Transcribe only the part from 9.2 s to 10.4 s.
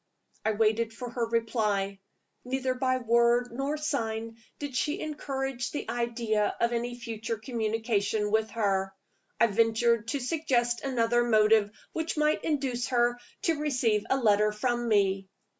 I ventured to